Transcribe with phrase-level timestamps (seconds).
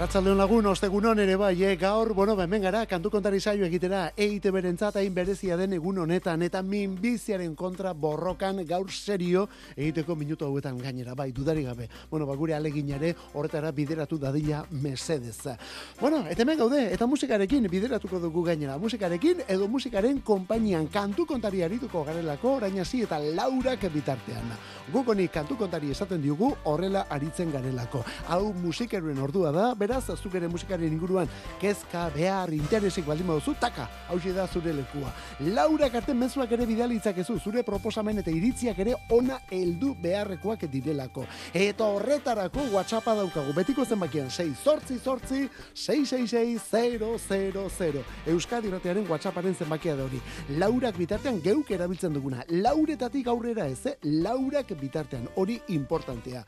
[0.00, 4.14] Arratzaldeon lagun, ostegunon ere bai, e, gaur, bueno, ba, hemen gara, kantu kontari saio egitera,
[4.16, 9.42] eite berentzat hain berezia den egun honetan, eta minbiziaren kontra borrokan gaur serio
[9.76, 11.90] egiteko minutu hauetan gainera, bai, dudari gabe.
[12.08, 15.52] Bueno, ba, gure aleginare horretara bideratu dadila mesedez.
[16.00, 21.60] Bueno, eta hemen gaude, eta musikarekin bideratuko dugu gainera, musikarekin edo musikaren konpainian kantu kontari
[21.60, 24.48] arituko garelako, orain hasi eta laurak bitartean.
[24.90, 28.00] Gukoni kantu kontari esaten diugu horrela aritzen garelako.
[28.32, 31.28] Hau musikeruen ordua da, beraz, zuk ere musikaren inguruan,
[31.60, 35.12] kezka, behar, interesik baldin baduzu, taka, hau da zure lekua.
[35.40, 41.24] Laura karten mezuak ere bidalitzak ezu, zure proposamen eta iritziak ere ona heldu beharrekoak direlako.
[41.54, 50.04] Eta horretarako WhatsAppa daukagu, betiko zenbakian, 6 sortzi sortzi, 666 Euskadi ratearen WhatsApparen zenbakia da
[50.04, 50.20] hori.
[50.58, 52.44] Laurak bitartean geuk erabiltzen duguna.
[52.50, 53.96] Lauretatik aurrera ez, eh?
[54.04, 56.44] Laurak bitartean, hori importantea.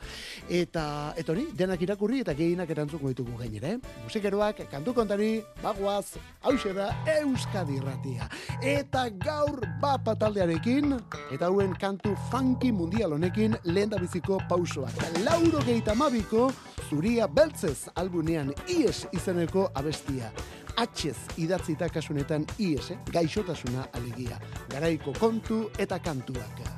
[0.49, 3.79] Eta, eta hori, denak irakurri eta gehienak erantzuko ditu ditugu gainera, eh?
[4.05, 8.29] Musikeroak, kantu kontari, bagoaz, hause da Euskadi Ratia.
[8.63, 10.97] Eta gaur bapa taldearekin,
[11.33, 14.97] eta hauen kantu funky mundial honekin lehen biziko pausoak.
[15.25, 16.51] Lauro geita mabiko,
[16.89, 20.33] zuria beltzez albunean ies izeneko abestia.
[20.81, 22.99] Atxez idatzita kasunetan ies, eh?
[23.13, 24.41] gaixotasuna alegia.
[24.73, 26.72] Garaiko kontu eta kantuak.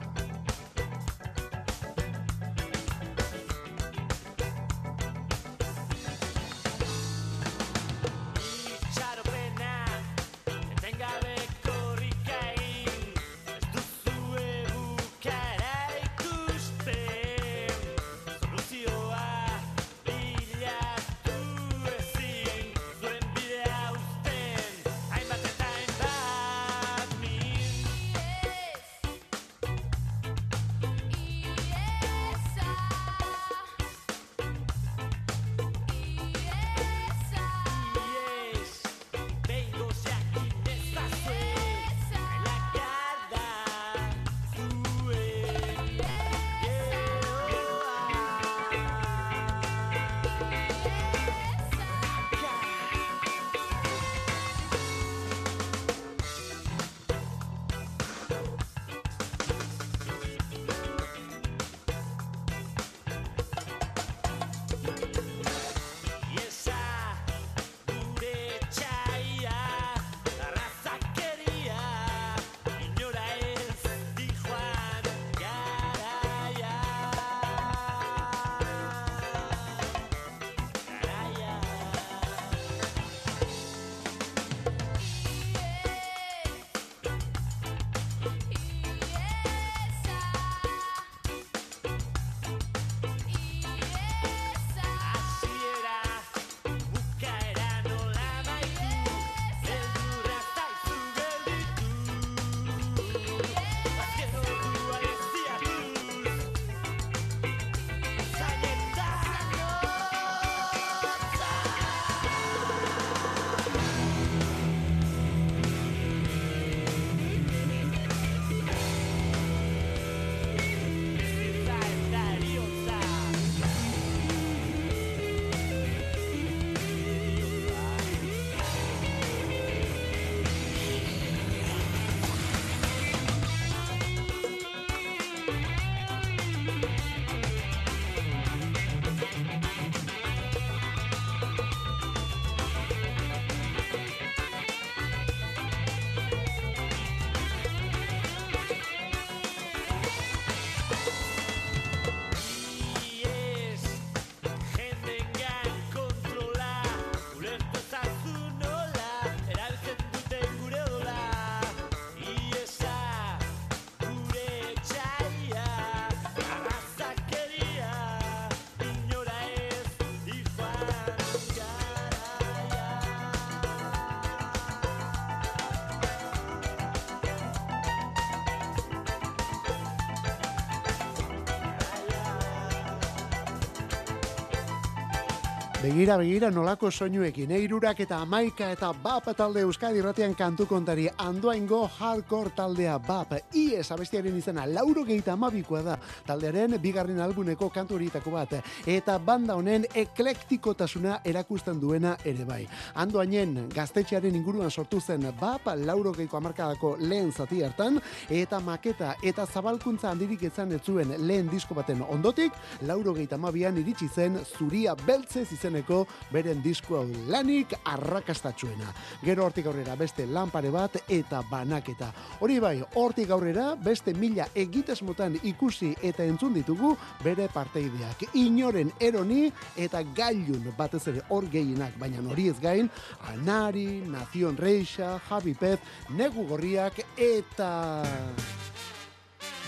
[185.84, 191.82] Begira, begira, nolako soinuekin, eirurak eta amaika eta bap talde Euskadi ratian kantu kontari, andoaingo
[191.98, 198.32] hardcore taldea bap, ies abestiaren izena, lauro geita amabikoa da, taldearen bigarren albuneko kantu horietako
[198.32, 198.54] bat,
[198.88, 202.62] eta banda honen eklektikotasuna erakusten duena ere bai.
[203.04, 209.44] Andoainen gaztetxearen inguruan sortu zen bap, lauro geiko amarkadako lehen zati hartan, eta maketa eta
[209.44, 212.56] zabalkuntza handirik ezan etzuen lehen disko baten ondotik,
[212.88, 218.92] lauro geita amabian iritsi zen zuria beltzez izen izeneko beren disko lanik arrakastatxuena.
[219.24, 222.12] Gero hortik aurrera beste lanpare bat eta banaketa.
[222.40, 228.28] Hori bai, hortik aurrera beste mila egitesmotan ikusi eta entzun ditugu bere parteideak.
[228.34, 232.90] Inoren eroni eta gailun batez ere hor gehienak, baina hori ez gain,
[233.32, 235.78] Anari, Nazion Reixa, Javi Pez,
[236.10, 238.04] Negu Gorriak eta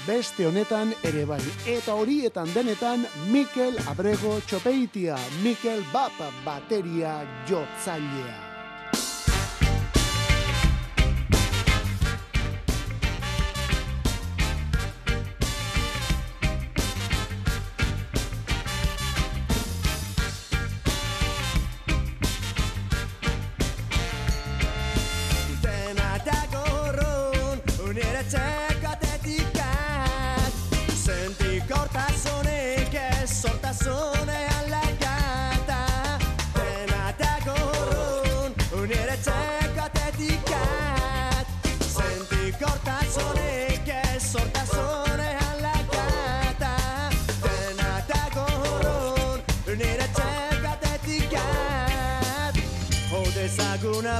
[0.06, 1.42] beste honetan ere bai.
[1.66, 7.20] Eta horietan denetan Mikel Abrego Txopeitia, Mikel Bapa Bateria
[7.50, 8.46] Jotzailea.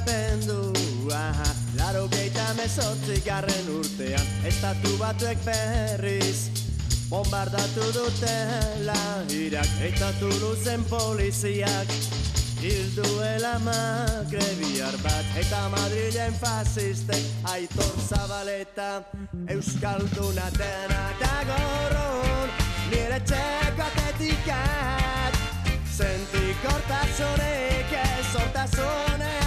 [0.06, 0.72] Pendu
[1.12, 6.55] aha, Laro geita mesotzi garren urtean Estatu batuek berriz
[7.08, 11.86] Bombardatu dutela Irak eta tuluzen poliziak.
[12.56, 17.20] Hilduela magrebiar bat Eta Madrilen fasistek
[17.52, 19.04] Aitor Zabaleta
[19.52, 22.48] Euskalduna dena da gorron
[22.90, 25.34] Nire txekatetikat
[25.96, 29.45] Zentik hortasunek ez hortasunek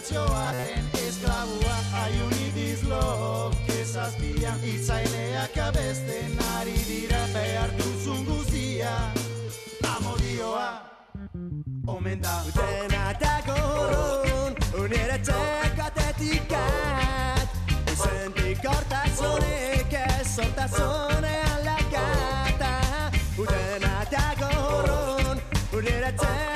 [0.00, 9.12] globalizazioaren esklabua Aiuni dizlo, kezazpian Itzaileak abesten ari dira Behar duzun guzia
[9.84, 10.80] Amodioa
[11.86, 12.42] Omen da.
[12.54, 17.48] Dena eta gorun Unire txekatetikat
[17.96, 22.72] Zentik hortazunik ez hortazunean lakata
[23.36, 25.36] Dena eta gorun
[25.72, 26.49] Unire txekatetikat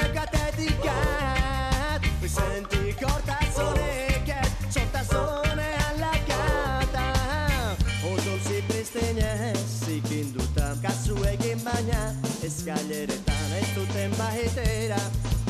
[11.74, 14.98] Eskaileretan ez duten bahetera.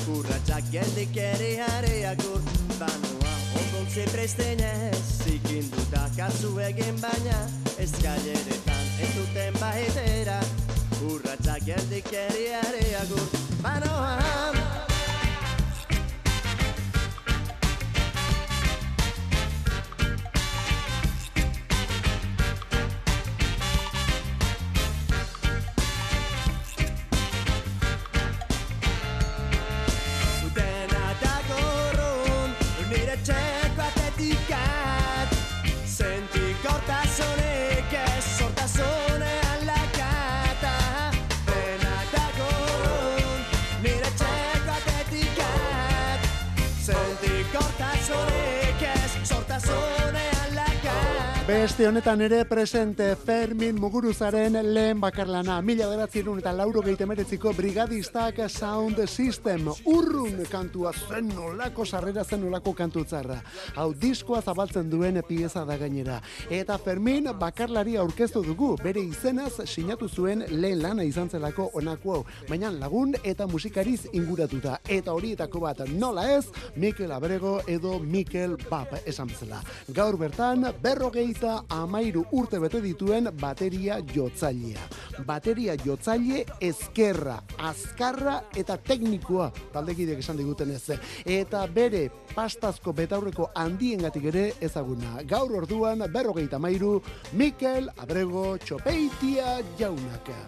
[0.06, 5.02] Kurratxak geldik ere jareak urbanoa Ondon zepresten ez.
[5.20, 7.40] Zikinduta kasu egin baina
[7.76, 10.40] Eskaileretan ez duten bahetera.
[10.96, 14.73] Kurratxak geldik ere jareak urbanoa
[51.54, 55.60] Beste honetan ere presente Fermin Muguruzaren lehen bakarlana.
[55.62, 59.68] Mila beratzen eta lauro geitemeretziko brigadistak sound system.
[59.86, 63.36] Urrun kantua zen nolako sarrera zen nolako kantutzarra.
[63.76, 66.20] Hau diskoa zabaltzen duen pieza da gainera.
[66.50, 68.72] Eta Fermin bakarlari aurkeztu dugu.
[68.82, 72.24] Bere izenaz sinatu zuen lehen lana izan zelako onako hau.
[72.48, 74.80] Baina lagun eta musikariz inguratuta.
[74.88, 79.62] Eta horietako bat nola ez, Mikel Abrego edo Mikel Bap esan bezala.
[79.94, 84.80] Gaur bertan, berrogei eta amairu urte bete dituen bateria jotzailea.
[85.28, 87.34] Bateria jotzaile ezkerra,
[87.68, 90.96] azkarra eta teknikoa, taldekidek esan diguten ez.
[91.28, 95.20] Eta bere pastazko betaurreko handiengatik ere ezaguna.
[95.28, 96.96] Gaur orduan berrogeita amairu,
[97.36, 100.40] Mikel Abrego Txopeitia jaunaka.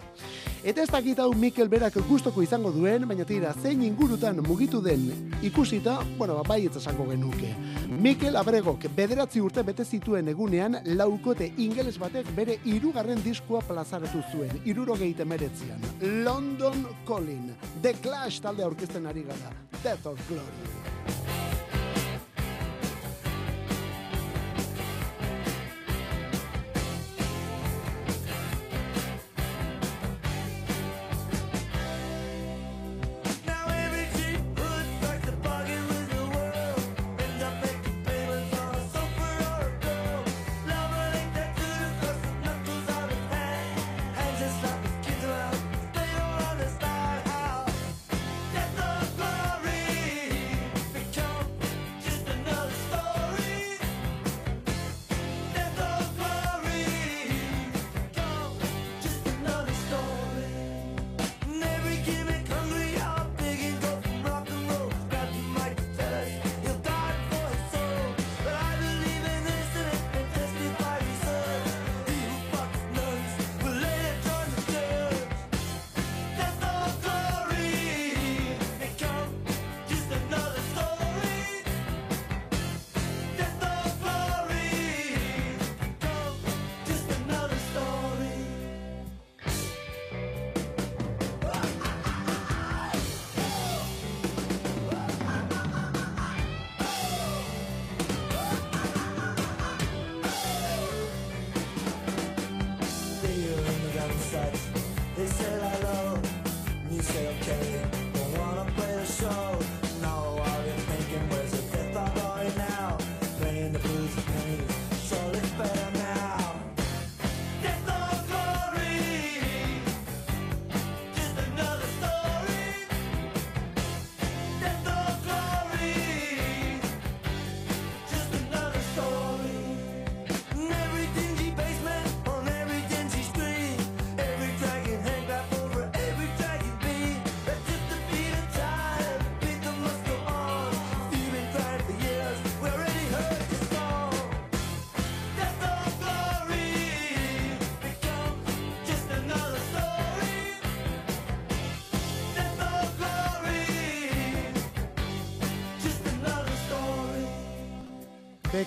[0.67, 5.05] Eta ez dakit hau Mikel berak gustoko izango duen, baina tira, zein ingurutan mugitu den
[5.39, 7.53] ikusita, bueno, ba, bai esango genuke.
[7.87, 14.59] Mikel Abregok bederatzi urte bete zituen egunean, laukote ingeles batek bere irugarren diskua plazaratu zuen,
[14.65, 15.79] iruro geite meretzian.
[16.01, 21.46] London Calling, The Clash talde aurkezten ari gara, Death of Glory.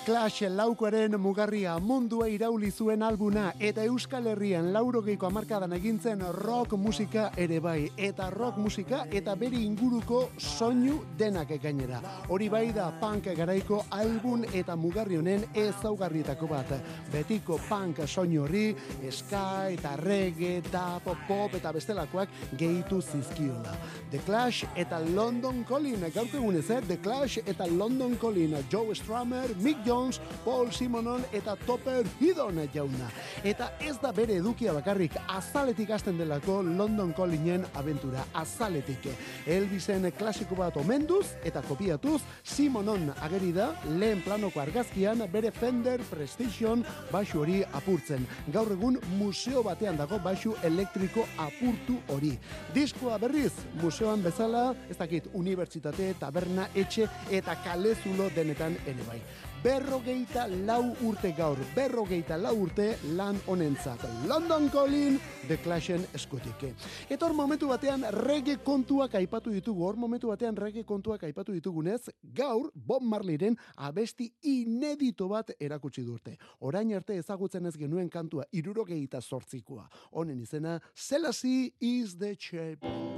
[0.01, 7.27] Clash laukoaren mugarria mundua irauli zuen albuna eta Euskal Herrian laurogeiko amarkadan egintzen rock musika
[7.37, 11.99] ere bai eta rock musika eta bere inguruko soinu denak gainera.
[12.29, 16.73] Hori bai da punk garaiko albun eta mugarri honen ezaugarrietako bat.
[17.13, 18.73] Betiko punk soinu horri
[19.11, 23.77] ska eta reggae, tap, pop eta bestelakoak gehitu zizkiola.
[24.09, 26.81] The Clash eta London Calling gaurko egunez, eh?
[26.87, 33.09] The Clash eta London Calling Joe Strummer, Mick Jones, Paul Simonon eta Topper Hidon jauna.
[33.43, 39.09] Eta ez da bere edukia bakarrik azaletik hasten delako London Callingen aventura azaletik.
[39.43, 46.85] Elvisen klasiko bat omenduz eta kopiatuz Simonon ageri da lehen planoko argazkian bere Fender Prestation
[47.11, 48.23] basu hori apurtzen.
[48.55, 52.37] Gaur egun museo batean dago basu elektriko apurtu hori.
[52.71, 53.51] Diskoa berriz
[53.83, 59.19] museoan bezala, ez dakit unibertsitate, taberna, etxe eta kalezulo denetan ere bai
[59.63, 64.01] berrogeita lau urte gaur, berrogeita lau urte lan honentzat.
[64.27, 66.65] London Calling, The Clashen eskutik.
[67.09, 72.09] Eta hor momentu batean rege kontuak aipatu ditugu, hor momentu batean rege kontuak aipatu ditugunez,
[72.33, 76.37] gaur Bob Marleyren abesti inedito bat erakutsi durte.
[76.59, 79.87] Orain arte ezagutzen ez genuen kantua irurogeita sortzikoa.
[80.11, 83.11] Honen izena, Selassie is the champion.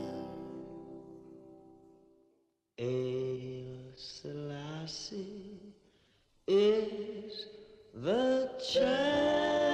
[2.75, 5.62] El Selassie
[6.47, 7.45] is
[7.93, 9.72] the champion.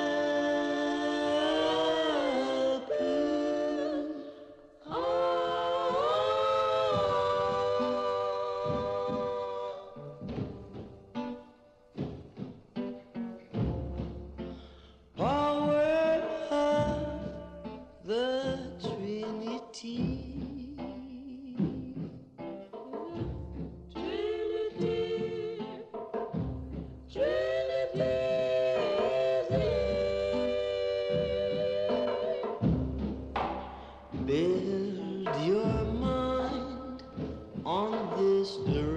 [38.50, 38.89] sister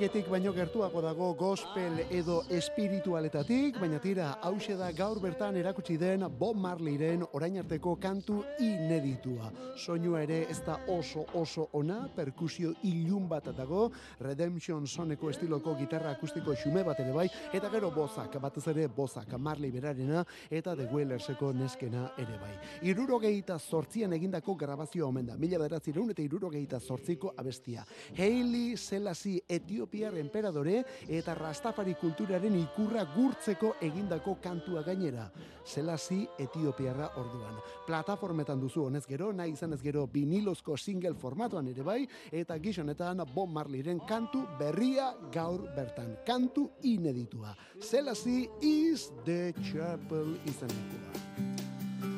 [0.00, 6.22] regetik baino gertuago dago gospel edo espiritualetatik, baina tira, hause da gaur bertan erakutsi den
[6.38, 9.50] Bob Marleyren orain arteko kantu ineditua.
[9.76, 13.90] Soinua ere ez da oso oso ona, perkusio ilun bat dago,
[14.24, 19.36] Redemption soneko estiloko gitarra akustiko xume bat ere bai, eta gero bozak, batez ere bozak,
[19.36, 22.54] Marley berarena, eta The Wailerseko neskena ere bai.
[22.88, 27.84] Irurogeita zortzian egindako grabazio omen da, mila beratzireun eta irurogeita zortziko abestia.
[28.16, 29.44] Hailey Selassie
[29.90, 35.24] Etiopiar emperadore eta Rastafari kulturaren ikurra gurtzeko egindako kantua gainera.
[35.66, 37.58] Selassie Etiopiarra orduan.
[37.88, 43.24] Plataformetan duzu honez gero, nahi izan ez gero vinilozko single formatuan ere bai, eta gizonetan
[43.34, 46.14] Bob Marleyren kantu berria gaur bertan.
[46.24, 47.56] Kantu ineditua.
[47.80, 50.70] Selassie is the chapel izan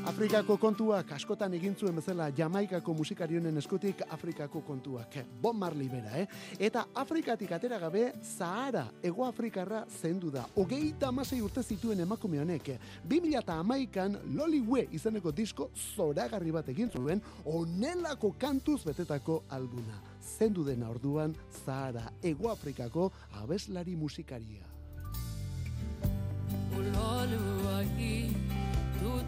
[0.02, 5.14] Afrikako kontuak askotan egin zuen bezala Jamaikako musikarionen eskutik Afrikako kontuak.
[5.42, 6.26] Bon Marley bera, eh?
[6.58, 10.42] Eta Afrikatik atera gabe Zahara, Ego Afrikarra zendu da.
[10.56, 12.72] Hogeita amasei urte zituen emakume honek.
[13.08, 20.00] 2008an Loli We izeneko disko zoragarri bat egin zuen onelako kantuz betetako albuna.
[20.38, 21.34] Zendu dena orduan
[21.64, 23.12] Zahara, Ego Afrikako
[23.44, 24.66] abeslari musikaria.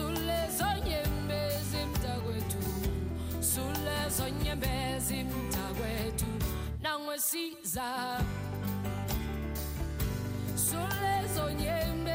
[0.00, 2.62] sulezo nyembezi mntakwethu
[3.52, 6.26] sulezo nyembezi mntakwethu
[6.82, 7.88] nangwe siza.
[10.56, 12.09] Sulezo nyembezi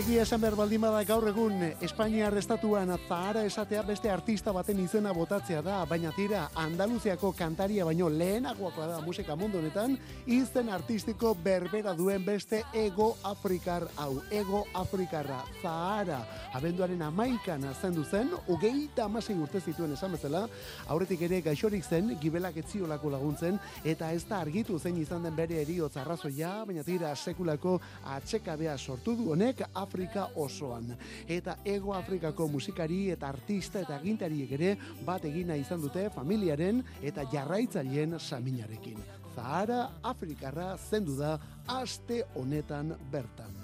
[0.00, 5.10] Egia esan behar baldin bada gaur egun Espainiar estatuan zahara esatea beste artista baten izena
[5.12, 11.92] botatzea da, baina tira Andaluziako kantaria baino lehenagoakoa da musika mundu honetan, izen artistiko berbera
[11.98, 16.22] duen beste ego afrikar hau, ego afrikarra, zahara,
[16.54, 20.46] abenduaren amaikan zendu zen, hogeita amasei urte zituen esan bezala,
[20.88, 25.60] aurretik ere gaixorik zen, gibelak etziolako laguntzen, eta ez da argitu zein izan den bere
[25.60, 27.76] eriotz arrazoia, baina tira sekulako
[28.16, 30.92] atxekabea sortu du honek Afrika osoan.
[31.28, 34.76] Eta ego Afrikako musikari eta artista eta gintariek ere
[35.06, 39.00] bat egina izan dute familiaren eta jarraitzaileen saminarekin.
[39.34, 43.58] Zahara Afrikarra zendu da aste honetan bertan.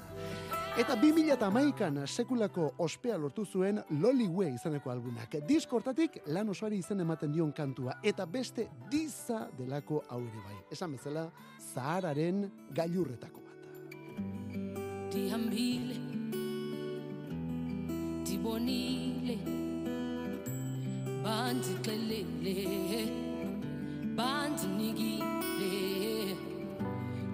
[0.76, 5.38] Eta 2008an sekulako ospea lortu zuen Loli We izaneko albunak.
[5.48, 10.58] Diskortatik lan osoari izen ematen dion kantua eta beste diza delako hau ere bai.
[10.74, 11.30] Esan bezala,
[11.72, 13.56] Zahararen gailurretako bat.
[15.12, 16.15] Dihambile
[21.24, 22.56] bantikalele
[24.16, 25.74] bantinigile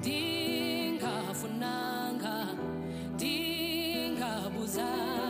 [0.05, 2.37] dinga funanga
[3.19, 5.22] dinga ndingabuzanga.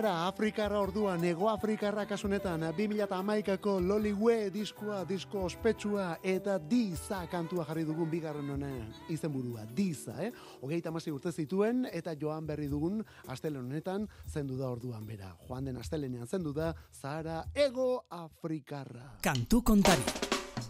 [0.00, 7.84] Zahara Afrikarra orduan, Ego Afrikarra kasunetan, 2008ko Loliwe diskoa, disko ospetsua, eta Diza kantua jarri
[7.84, 8.70] dugun bigarren hona
[9.12, 10.30] izenburua, Diza, eh?
[10.62, 15.34] Hogeita masi urte zituen, eta joan berri dugun astelen honetan zendu da orduan bera.
[15.44, 19.18] Joan den astelenean zendu da Zahara Ego Afrikarra.
[19.20, 20.08] Kantu kontari.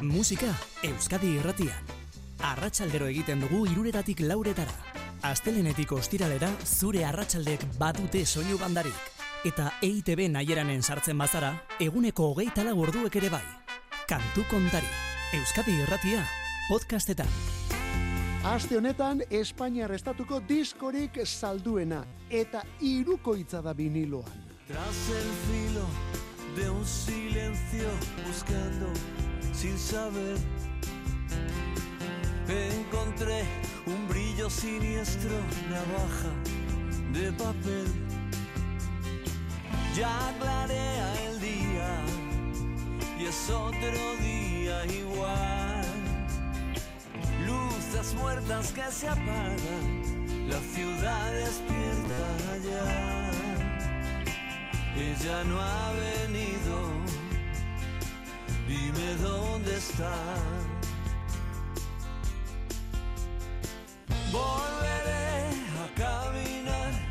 [0.02, 0.50] Musika
[0.90, 1.94] Euskadi irratian.
[2.50, 4.74] Arratsaldero egiten dugu iruretatik lauretara.
[5.22, 9.19] Astelenetik ostiralera zure arratsaldek badute soinu bandarik.
[9.40, 13.44] Eta EITB naieranen sartzen bazara, eguneko hogeita lau orduek ere bai.
[14.08, 14.90] Kantu kontari.
[15.38, 16.20] Euskadi irratia.
[16.68, 17.30] Podcastetan.
[18.44, 24.44] Aste honetan, Espainiar estatuko diskorik salduena, eta irukoitza da viniloan.
[24.68, 25.86] Tras el filo
[26.56, 27.88] de un silencio
[28.26, 28.92] buscando
[29.54, 30.36] sin saber,
[32.46, 33.42] encontré
[33.86, 36.32] un brillo siniestro, navaja
[37.12, 38.09] de papel.
[39.94, 41.90] Ya clarea el día
[43.18, 45.84] y es otro día igual.
[47.44, 52.22] Luces muertas que se apagan, la ciudad despierta
[52.64, 53.30] ya.
[54.96, 56.76] Ella no ha venido,
[58.68, 60.14] dime dónde está.
[64.30, 65.50] Volveré
[65.82, 67.09] a caminar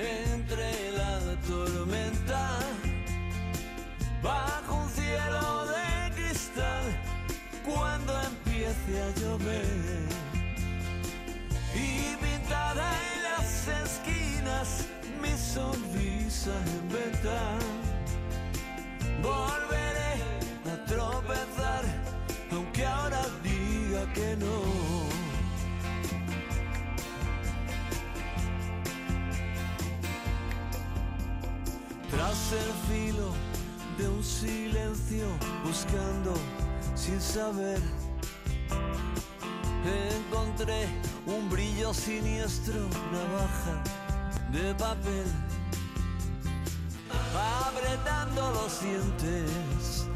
[0.00, 2.58] entre la tormenta,
[4.22, 6.84] bajo un cielo de cristal,
[7.64, 10.08] cuando empiece a llover.
[11.74, 14.86] Y pintada en las esquinas
[15.20, 17.58] mi sonrisa en venta.
[19.22, 20.12] Volveré
[20.72, 21.84] a tropezar,
[22.52, 24.79] aunque ahora diga que no.
[32.10, 33.32] Tras el filo
[33.96, 35.26] de un silencio,
[35.64, 36.34] buscando
[36.94, 37.80] sin saber,
[40.10, 40.88] encontré
[41.26, 42.80] un brillo siniestro,
[43.12, 43.82] navaja
[44.50, 45.26] de papel,
[47.68, 50.06] apretando los dientes,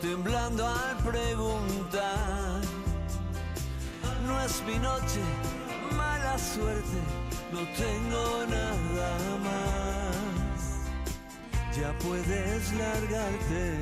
[0.00, 2.60] temblando al preguntar.
[4.26, 5.20] No es mi noche,
[5.96, 7.00] mala suerte,
[7.52, 10.09] no tengo nada más.
[11.80, 13.78] Ya puedes largarte,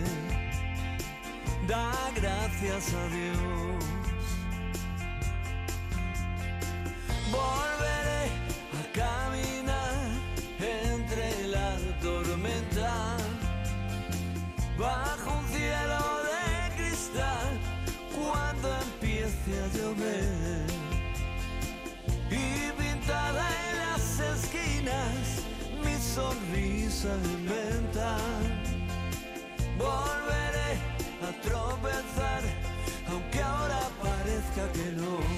[1.67, 3.85] da gracias a Dios.
[7.33, 8.25] Volveré
[8.79, 9.97] a caminar
[10.61, 13.17] entre la tormenta,
[14.79, 17.51] bajo un cielo de cristal,
[18.15, 20.67] cuando empiece a llover.
[22.31, 25.43] Y pintada en las esquinas,
[25.83, 27.48] mi sonrisa.
[29.79, 30.71] Volveré
[31.23, 32.43] a tropezar,
[33.09, 35.38] aunque ahora parezca que no.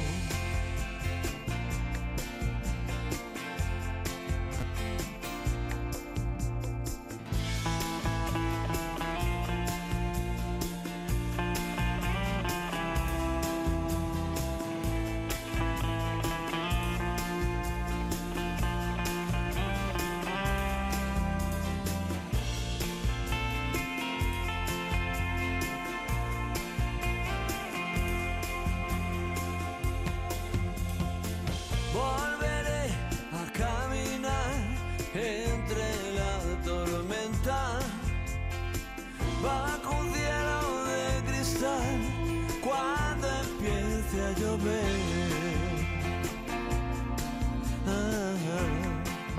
[44.56, 45.09] will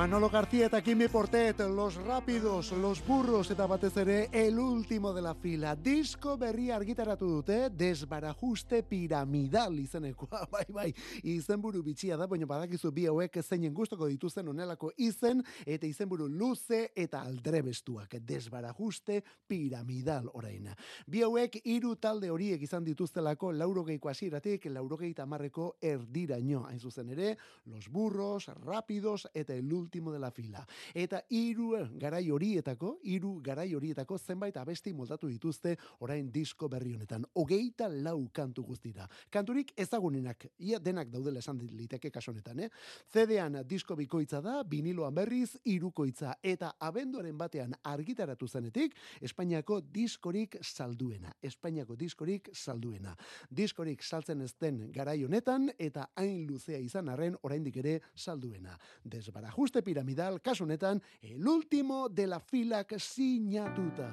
[0.02, 5.22] Manolo García eta Kimi Portet, Los Rápidos, Los Burros eta batez ere El Último de
[5.22, 5.76] la Fila.
[5.76, 10.88] Disko berri argitaratu dute, desbarajuste piramidal izenekoa, bai, bai,
[11.22, 16.88] izenburu bitxia da, baina badakizu bi hauek zeinen gustoko dituzten onelako izen, eta izenburu luze
[16.96, 20.72] eta aldrebestuak, desbarajuste piramidal orain.
[21.06, 27.38] Bi hauek hiru talde horiek izan dituztelako laurogeiko hasieratik laurogeita marreko erdiraino, hain zuzen ere,
[27.66, 30.65] Los Burros, Rápidos eta El Último de la Fila.
[30.93, 37.25] Eta hiru garai horietako, hiru garai horietako zenbait abesti moldatu dituzte orain disko berri honetan.
[37.36, 39.08] Hogeita lau kantu guztira.
[39.30, 42.69] Kanturik ezagunenak, ia denak daudela esan liteke kaso honetan, eh?
[43.12, 51.34] CD-an disko bikoitza da, viniloan berriz, irukoitza, eta abenduaren batean argitaratu zenetik, Espainiako diskorik salduena.
[51.43, 53.15] Espainiako diskorik salduena.
[53.49, 58.77] Diskorik saltzen ez den garai honetan, eta hain luzea izan arren oraindik ere salduena.
[59.04, 64.10] Desbarajuste piramidal, kasu honetan, el último de la filak sinatuta.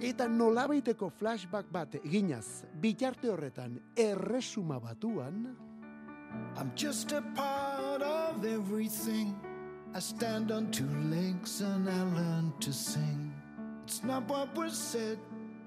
[0.00, 5.56] Eta nolabaiteko flashback bat eginaz, bitarte horretan erresuma batuan,
[6.56, 9.34] I'm just a part of everything.
[9.94, 13.32] I stand on two legs and I learn to sing.
[13.84, 15.18] It's not what was said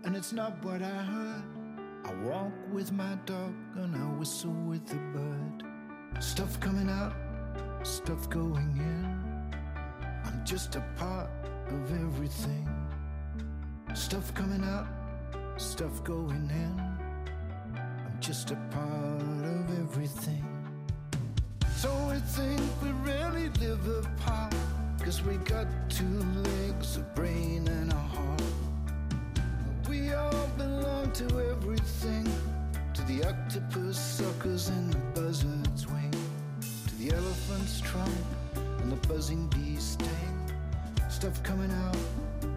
[0.05, 1.43] and it's not what I heard.
[2.05, 5.63] I walk with my dog and I whistle with the bird.
[6.19, 7.13] Stuff coming out,
[7.83, 9.53] stuff going in.
[10.25, 11.29] I'm just a part
[11.67, 12.67] of everything.
[13.93, 14.87] Stuff coming out,
[15.57, 16.79] stuff going in.
[17.75, 20.45] I'm just a part of everything.
[21.75, 24.53] So we think we really live apart.
[25.03, 28.41] Cause we got two legs, a brain, and a heart.
[29.89, 32.31] We all belong to everything.
[32.93, 36.12] To the octopus suckers and the buzzard's wing.
[37.03, 38.15] The elephant's trunk
[38.55, 40.53] and the buzzing bee's sting.
[41.09, 41.97] Stuff coming out,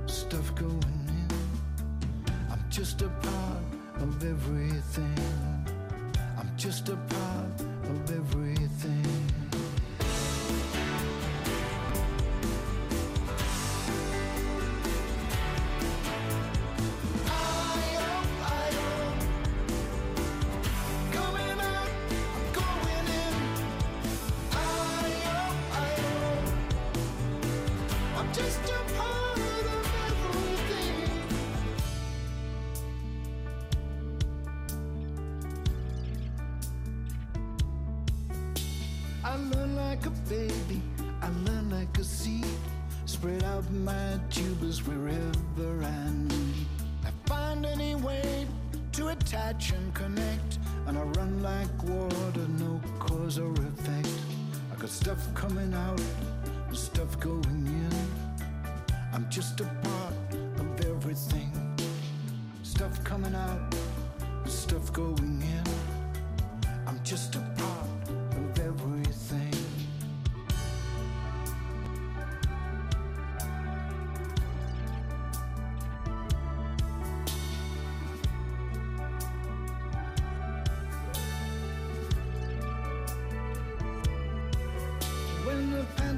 [0.08, 2.32] stuff going in.
[2.48, 5.18] I'm just a part of everything.
[6.38, 9.35] I'm just a part of everything.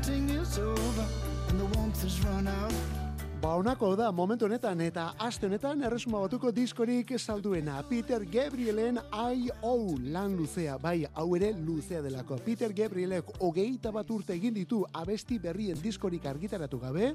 [0.08, 1.06] Is over
[1.48, 2.72] and the warmth has run out,
[3.38, 7.76] Ba, honako da, momentu honetan eta aste honetan erresuma batuko diskorik salduena.
[7.86, 9.94] Peter Gabrielen I.O.
[10.10, 12.40] lan luzea, bai, hau ere luzea delako.
[12.42, 17.12] Peter Gabrielek hogeita bat urte egin ditu abesti berrien diskorik argitaratu gabe,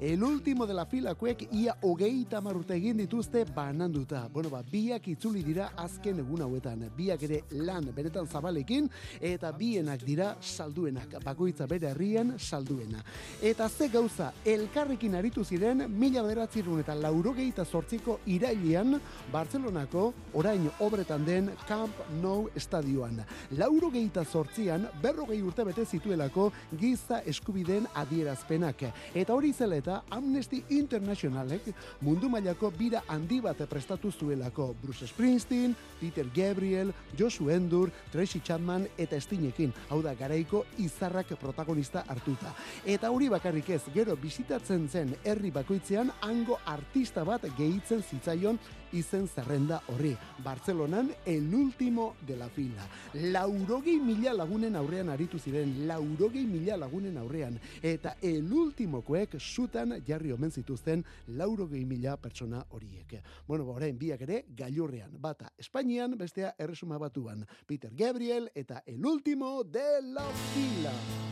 [0.00, 4.30] el último de la filakoek ia hogeita hamar urte egin dituzte bananduta.
[4.32, 6.88] Bueno, ba, biak itzuli dira azken egun hauetan.
[6.96, 8.88] Biak ere lan benetan zabalekin,
[9.20, 11.20] eta bienak dira salduenak.
[11.20, 13.04] Bakoitza bere herrian salduena.
[13.42, 19.00] Eta ze gauza, elkarrekin aritu ziren mila bederatzirun eta laurogeita zortziko irailean
[19.32, 23.22] Bartzelonako orain obretan den Camp Nou estadioan.
[23.58, 28.84] Laurogeita zortzian berrogei urte bete zituelako giza eskubideen adierazpenak.
[29.14, 35.74] Eta hori zela eta Amnesty Internationalek mundu mailako bira handi bat prestatu zuelako Bruce Springsteen,
[36.00, 42.54] Peter Gabriel, Josu Endur, Tracy Chapman eta Estinekin, hau da garaiko izarrak protagonista hartuta.
[42.84, 48.58] Eta hori bakarrik ez, gero bisitatzen zen herri bakoitzean hango artista bat gehitzen zitzaion
[48.96, 50.12] izen zerrenda horri.
[50.44, 52.86] Bartzelonan el último de la fila.
[53.32, 57.58] Laurogei mila lagunen aurrean aritu ziren, laurogei mila lagunen aurrean.
[57.82, 61.04] Eta el ultimokoek sutan jarri omen zituzten
[61.38, 63.20] laurogei mila pertsona horiek.
[63.46, 65.16] Bueno, ba, orain biak ere gailurrean.
[65.20, 67.46] Bata Espainian, bestea erresuma batuan.
[67.66, 71.25] Peter Gabriel eta el último de la fila.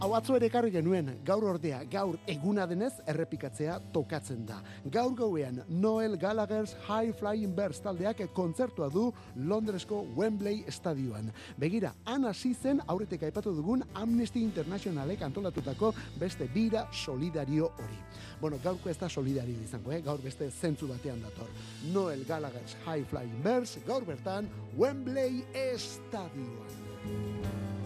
[0.00, 4.54] Hau atzo ere ekarri genuen, gaur ordea, gaur eguna denez errepikatzea tokatzen da.
[4.88, 11.28] Gaur gauean Noel Gallagher's High Flying Birds taldeak kontzertua du Londresko Wembley estadioan.
[11.60, 18.00] Begira, han hasi zen aurretik aipatu dugun Amnesty Internationalek antolatutako beste bira solidario hori.
[18.40, 20.00] Bueno, gaurko ez da solidario izango, eh?
[20.00, 21.52] gaur beste zentzu batean dator.
[21.92, 24.48] Noel Gallagher's High Flying Birds, gaur bertan
[24.80, 27.79] Wembley estadioan.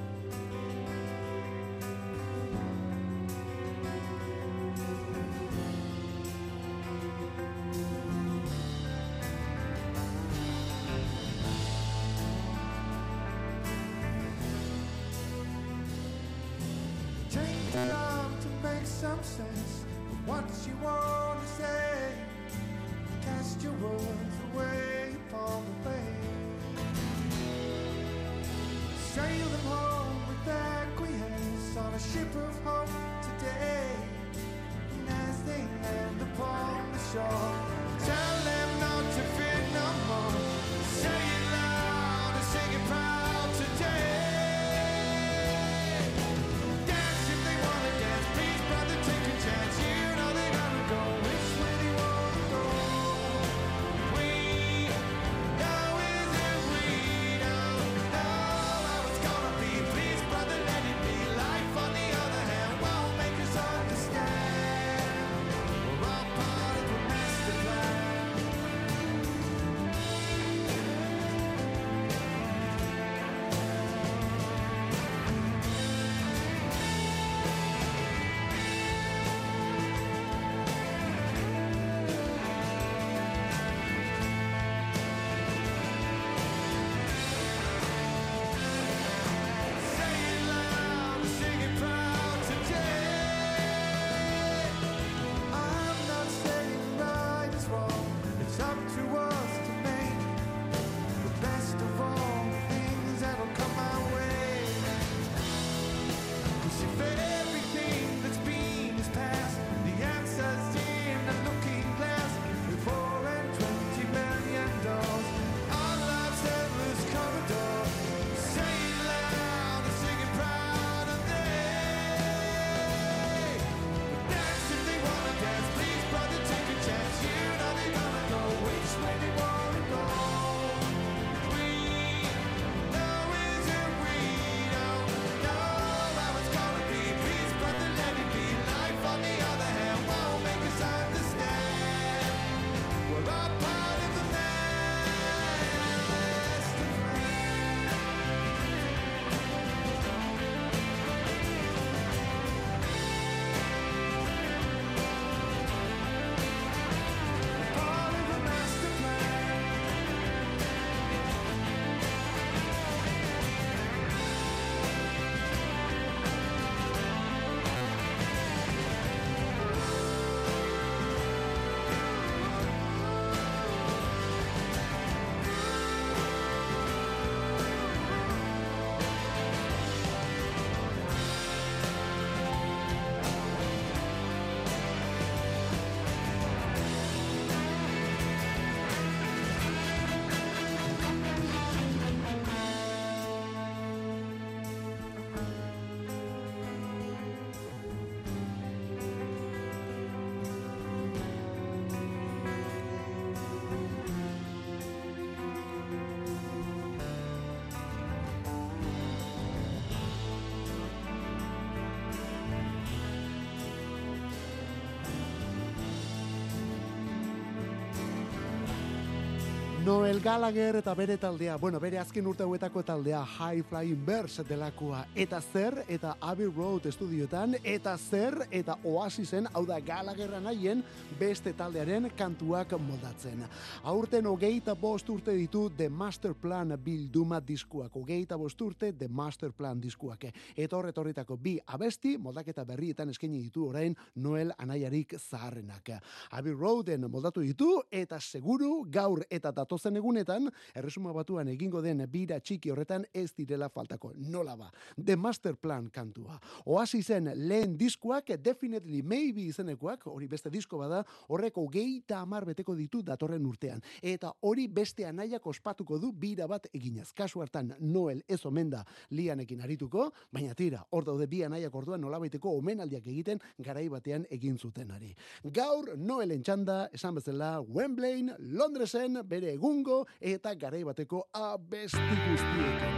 [220.14, 225.00] Noel Gallagher eta bere taldea, bueno, bere azken urte hauetako taldea High Flying Birds delakoa.
[225.14, 230.84] Eta zer, eta Abbey Road estudioetan, eta zer, eta Oasisen, hau da Gallagherra nahien,
[231.18, 233.42] beste taldearen kantuak moldatzen.
[233.82, 237.96] Aurten hogeita bost urte ditu The Master Plan bilduma diskuak.
[237.96, 240.28] Hogeita bost urte The Master Plan diskuak.
[240.54, 245.90] Eta horretorritako bi abesti, moldaketa berrietan eskaini ditu orain Noel anaiarik zaharrenak.
[246.30, 252.36] Abbey Roaden moldatu ditu, eta seguru gaur eta datozen egunetan, erresuma batuan egingo den bira
[252.40, 254.12] txiki horretan ez direla faltako.
[254.28, 256.36] Nola ba, The Master Plan kantua.
[256.66, 262.74] Oasi zen lehen diskoak, Definitely Maybe izenekoak, hori beste disko bada, horreko geita amar beteko
[262.76, 263.80] ditu datorren urtean.
[264.02, 267.12] Eta hori beste anaiak ospatuko du bira bat eginez.
[267.16, 272.02] Kasu hartan, Noel ez omen da lianekin arituko, baina tira, hor daude bi anaiak orduan
[272.04, 275.14] nolabaiteko omenaldiak egiten garai batean egin zutenari.
[275.54, 282.94] Gaur Noelen txanda, esan bezala, Wembley, Londresen, bere egungo eta garai bateko abesti guztiekin.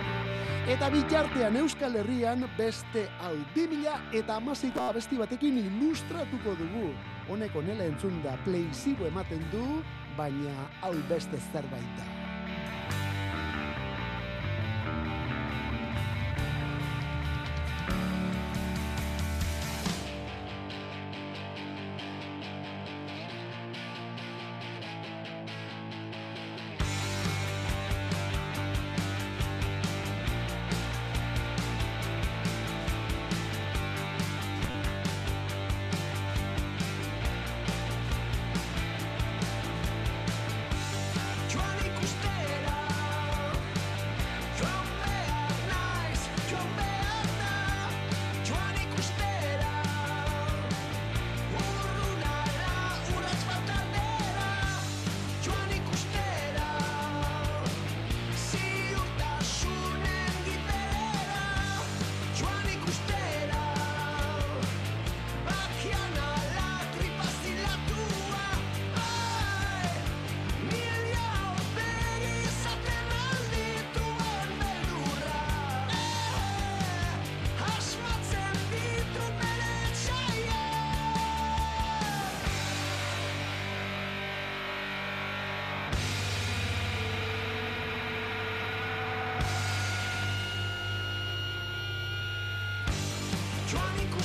[0.67, 6.93] Eta bitartean Euskal Herrian beste hau 2000 eta amaziko abesti batekin ilustratuko dugu.
[7.29, 9.83] Honek onela entzun da pleizibo ematen du,
[10.17, 12.26] baina hau beste zerbait da.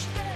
[0.02, 0.31] Joan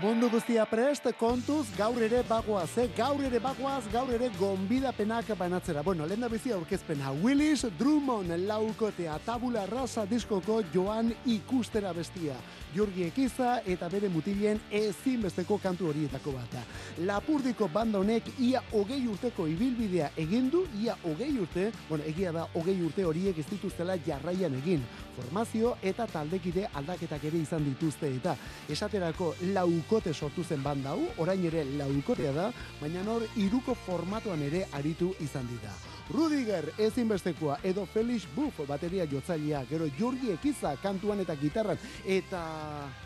[0.00, 2.86] Mundu guztia prest, kontuz, gaur ere bagoaz, eh?
[2.96, 5.82] gaur ere bagoaz, gaur ere gonbidapenak banatzera.
[5.84, 12.38] Bueno, lehen da bizi aurkezpena, Willis Drummond laukotea, tabula rasa diskoko joan ikustera bestia.
[12.72, 16.64] Jurgi Ekiza eta bere mutilen ezinbesteko kantu horietako bat da.
[17.04, 22.48] Lapurdiko banda honek ia hogei urteko ibilbidea egin du, ia hogei urte, bueno, egia da
[22.54, 24.80] hogei urte horiek ez dituztela jarraian egin.
[25.16, 28.36] Formazio eta taldekide aldaketak ere izan dituzte eta
[28.68, 32.50] esaterako laukote sortu zen banda hau, orain ere laukotea da,
[32.80, 35.74] baina nor iruko formatuan ere aritu izan dira.
[36.10, 42.42] Rudiger ezinbestekoa edo Felix Buff bateria jotzailea, gero Jurgi Ekiza kantuan eta gitarran eta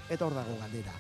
[0.09, 0.95] eta hor dago galdera.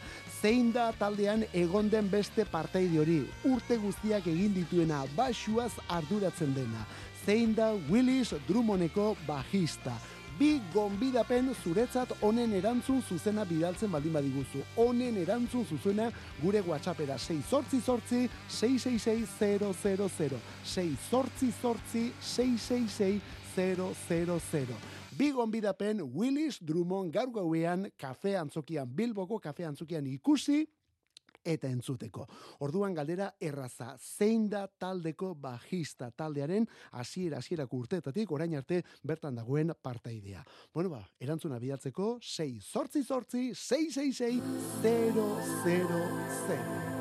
[0.45, 6.85] Zein da taldean egon den beste partaide hori, urte guztiak egin dituena, basuaz arduratzen dena.
[7.25, 9.95] Zein da Willis Drummondeko bajista.
[10.35, 14.65] Bi gonbidapen zuretzat honen erantzun zuzena bidaltzen baldin badiguzu.
[14.83, 16.09] Honen erantzun zuzena
[16.41, 23.21] gure WhatsAppera 6 sortzi sortzi 666 6 sortzi sortzi 666
[23.55, 24.67] 000.
[25.15, 30.65] Bi gonbidapen Willis Drummond gaur gauean kafe antzokian Bilboko kafe antzokian ikusi
[31.45, 32.27] eta entzuteko.
[32.65, 39.73] Orduan galdera erraza, zein da taldeko bajista taldearen hasiera hasierako urteetatik orain arte bertan dagoen
[39.83, 40.45] partaidea.
[40.75, 44.43] Bueno ba, erantzuna bidaltzeko 6 sortzi sortzi 666
[44.83, 46.95] 000.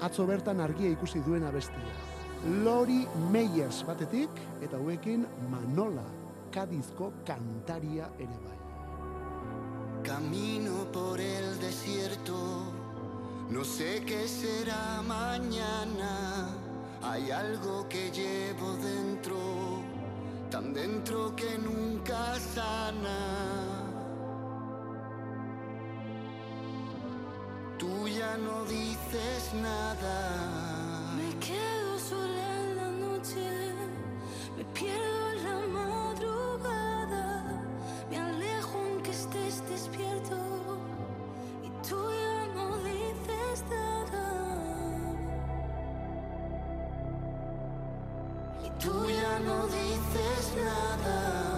[0.00, 1.96] Atzo bertan argia ikusi duena bestia.
[2.62, 3.00] Lori
[3.32, 4.30] Meyers batetik
[4.62, 6.06] eta hauekin Manola,
[6.54, 8.57] Kadizko kantaria ere bai.
[10.08, 12.62] Camino por el desierto,
[13.50, 16.48] no sé qué será mañana.
[17.02, 19.36] Hay algo que llevo dentro
[20.50, 23.18] tan dentro que nunca sana.
[27.78, 30.77] Tú ya no dices nada.
[48.76, 51.57] Tú ya no dices nada.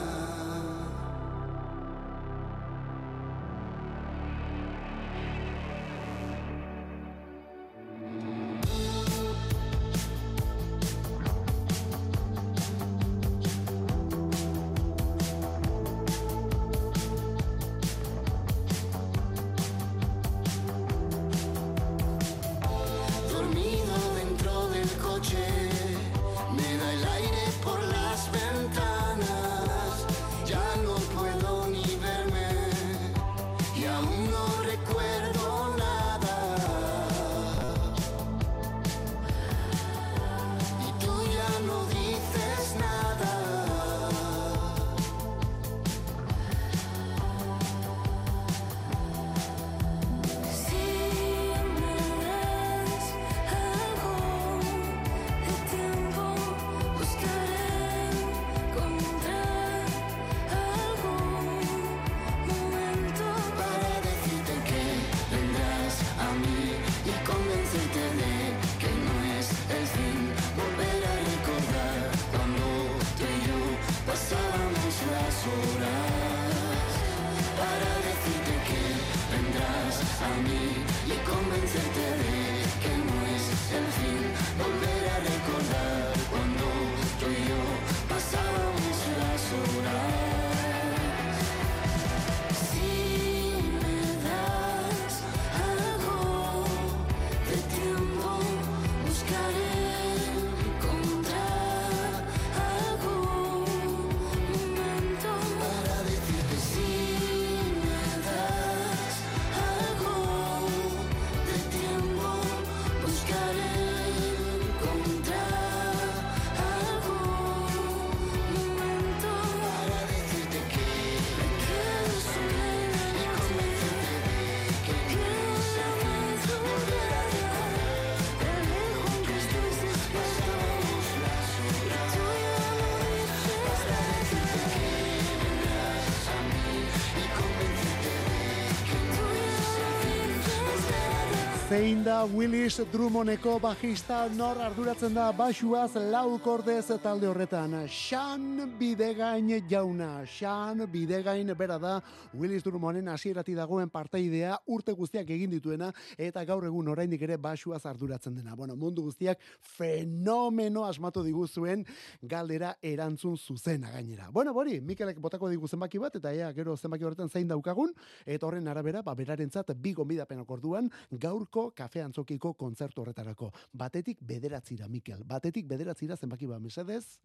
[141.80, 147.72] Zein da Willis Drummondeko bajista nor arduratzen da basuaz lau kordez talde horretan.
[147.88, 150.22] Xan Bidegain jauna.
[150.24, 151.98] Xan Bidegain bera da
[152.32, 157.82] Willis Drummonden hasierati dagoen parteidea urte guztiak egin dituena eta gaur egun oraindik ere basuaz
[157.90, 158.54] arduratzen dena.
[158.56, 159.42] Bueno, mundu guztiak
[159.76, 161.84] fenomeno asmatu diguzuen
[162.22, 164.30] galdera erantzun zuzena gainera.
[164.32, 167.92] Bueno, bori, Mikelek botako digu zenbaki bat eta ea gero zenbaki horretan zein daukagun
[168.24, 173.52] eta horren arabera ba berarentzat bi gonbidapenak orduan gaurko kafe antzokiko kontzertu horretarako.
[173.74, 175.20] Batetik bederatzira, Mikel.
[175.28, 177.20] Batetik bederatzira zenbaki ba mesedez.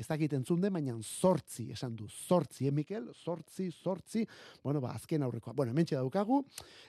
[0.00, 3.10] Ez dakit entzun den, baina zortzi, esan du, zortzi, eh, Mikel?
[3.12, 4.22] Zortzi, zortzi,
[4.64, 5.52] bueno, ba, azken aurrekoa.
[5.52, 6.38] Bueno, mentxe daukagu,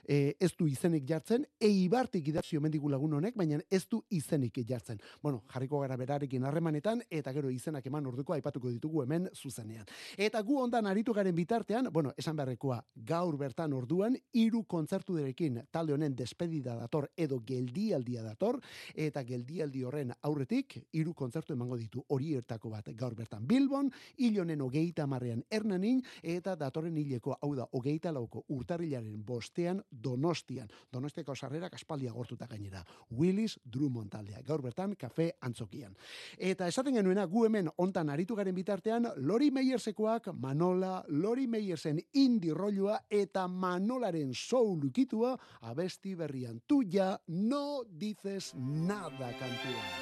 [0.08, 5.00] e, ez du izenik jartzen, eibartik idatzio mendigu lagun honek, baina ez du izenik jartzen.
[5.22, 9.84] Bueno, jarriko gara berarekin harremanetan, eta gero izenak eman orduko aipatuko ditugu hemen zuzenean.
[10.16, 15.60] Eta gu ondan aritu garen bitartean, bueno, esan beharrekoa, gaur bertan orduan, hiru kontzertu derekin
[15.70, 18.56] talde honen despedida dator edo geldialdia dator,
[18.94, 24.62] eta geldialdi horren aurretik, hiru kontzertu emango ditu hori ertako bat gaur bertan Bilbon, hilonen
[24.62, 30.70] hogeita marrean Hernanin, eta datorren hileko, hau da, hogeita lauko urtarrilaren bostean Donostian.
[30.92, 32.84] Donostiako sarrerak aspaldi agortuta gainera.
[33.18, 35.96] Willis Drummond taldea, gaur bertan kafe antzokian.
[36.38, 42.52] Eta esaten genuena, gu hemen ontan aritu garen bitartean, Lori Meyersekoak Manola, Lori Meyersen indi
[42.54, 45.34] rollua eta Manolaren soul ukitua
[45.72, 46.62] abesti berrian.
[46.66, 50.01] Tu ja no dices nada kantua.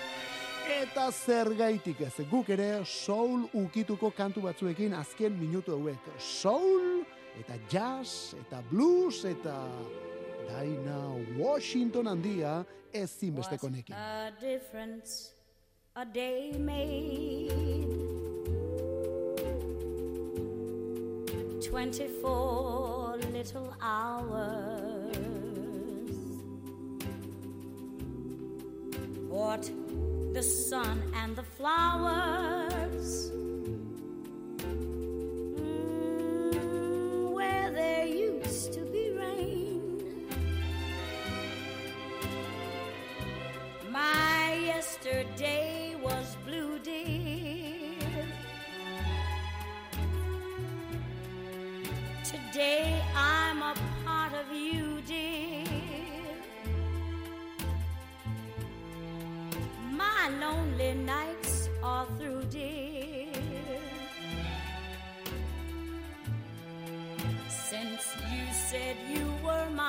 [0.71, 6.11] Eta zergaitik ez, guk ere soul ukituko kantu batzuekin azken minutu hauek.
[6.19, 7.03] Soul,
[7.41, 9.57] eta jazz, eta blues, eta
[10.49, 11.01] Daina
[11.39, 13.95] Washington handia ezinbesteko nekin.
[13.95, 15.35] a difference
[15.97, 17.87] a day made.
[21.71, 25.17] 24 little hours.
[29.29, 29.71] What
[30.33, 33.31] the sun and the flowers.
[36.53, 40.29] Mm, where there used to be rain.
[43.91, 47.97] My yesterday was blue, dear.
[52.25, 53.75] Today I'm a
[54.05, 55.50] part of you, dear.
[60.23, 63.33] My lonely nights are through, dear.
[67.49, 69.87] Since you said you were mine.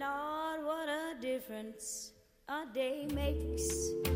[0.00, 2.12] Lord, what a difference
[2.48, 4.13] a day makes.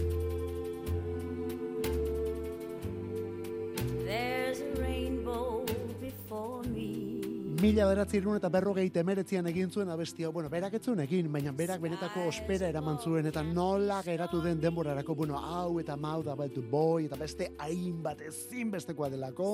[7.59, 11.81] Mila beratzerun eta berrogei temeretzian egin zuen abestia, bueno, berak ez zuen egin, baina berak
[11.83, 16.63] benetako ospera eraman zuen, eta nola geratu den denborarako, bueno, hau eta mau da baitu
[16.63, 19.49] boy, eta beste hainbat ezin bestekoa delako,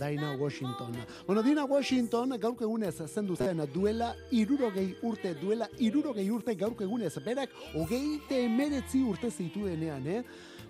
[0.00, 0.96] Dina Washington.
[1.26, 7.12] Bueno, Dina Washington gaurko egunez zendu zen duela irurogei urte, duela irurogei urte gaurko egunez,
[7.20, 10.22] berak hogei temeretzi urte zituenean, eh?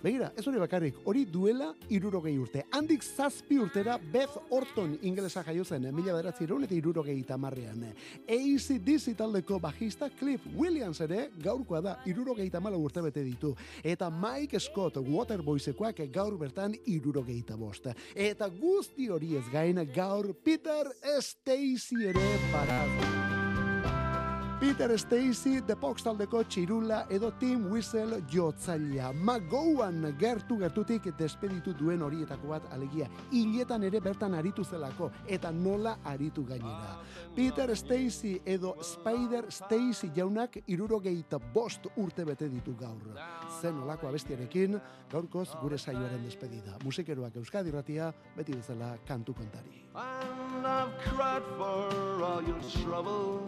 [0.02, 2.64] Begira, ez hori bakarrik, hori duela irurogei urte.
[2.74, 7.84] Handik zazpi urtera Beth Orton ingelesa jaio zen, mila beratzi eta irurogei tamarrean.
[8.26, 13.54] ACDC taldeko bajista Cliff Williams ere gaurkoa da, irurogei tamala urte bete ditu.
[13.84, 17.86] Eta Mike Scott Waterboysekoak gaur bertan irurogei bost.
[18.14, 20.90] Eta guzti hori ez gain gaur Peter
[21.20, 23.41] Stacy ere barazu.
[24.62, 29.08] Peter Stacy, The Pox taldeko txirula edo Tim Whistle jotzailea.
[29.10, 33.08] Magoan gertu gertutik despeditu duen horietako bat alegia.
[33.34, 36.94] Hiletan ere bertan aritu zelako eta nola aritu gainera.
[37.34, 43.18] Peter Stacy edo Spider Stacy jaunak irurogeita bost urte bete ditu gaur.
[43.60, 44.78] Zen olako abestiarekin,
[45.10, 46.78] gaurkoz gure saioaren despedida.
[46.84, 49.88] Musikeroak Euskadi Ratia, beti bezala kantu kontari.
[49.96, 53.42] And I've cried for all your trouble.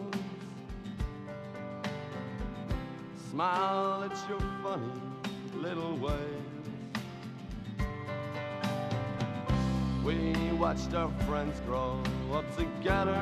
[3.35, 4.93] Smile at your funny
[5.57, 6.14] little ways.
[10.05, 12.01] We watched our friends grow
[12.32, 13.20] up together.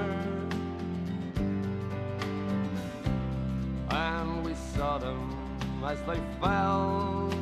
[3.88, 5.34] And we saw them
[5.82, 7.32] as they fell.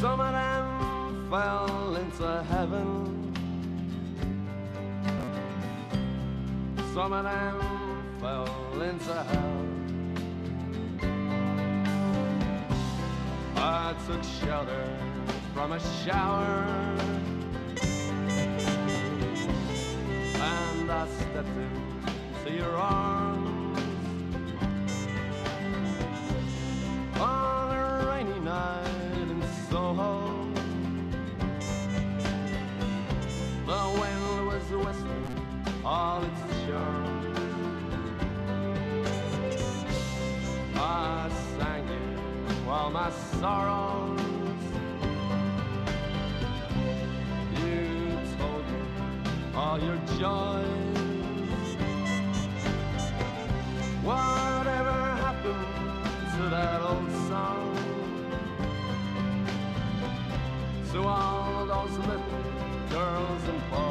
[0.00, 3.32] Some of them fell into heaven.
[6.92, 7.77] Some of them
[8.88, 9.12] into.
[13.56, 14.96] I took shelter
[15.52, 16.64] from a shower.
[20.40, 23.78] And I stepped into your arms.
[27.20, 30.46] On a rainy night in Soho.
[33.66, 35.26] The wind was whistling
[35.84, 36.37] all its
[43.40, 44.20] sorrows.
[47.62, 48.80] You told me
[49.54, 51.68] all your joys.
[54.02, 55.66] Whatever happened
[56.34, 57.76] to that old song?
[60.92, 62.22] To all those little
[62.90, 63.87] girls and boys.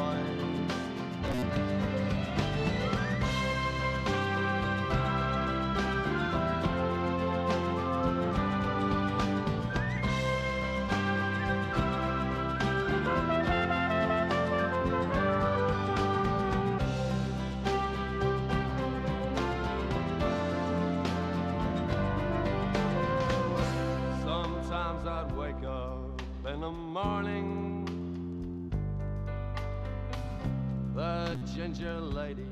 [31.74, 32.46] Ginger lady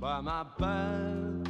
[0.00, 1.48] by my bed,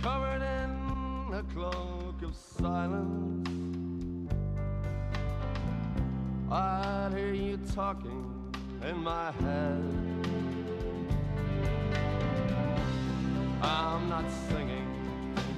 [0.00, 3.48] covered in a cloak of silence.
[6.48, 8.54] I'd hear you talking
[8.88, 9.82] in my head.
[13.62, 14.86] I'm not singing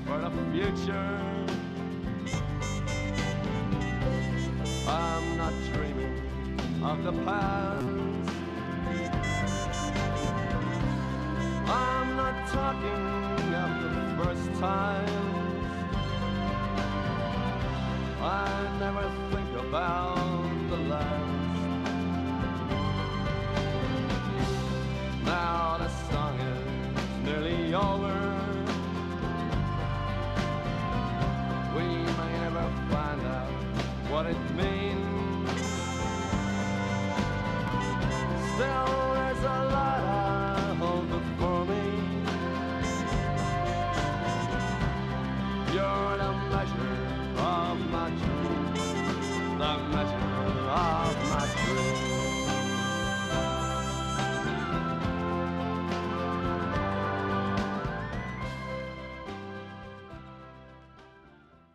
[0.07, 1.21] for the future.
[4.87, 5.88] I'm not dreaming
[6.83, 7.87] of the past.
[11.67, 15.35] I'm not talking of the first time.
[18.21, 20.08] I never think about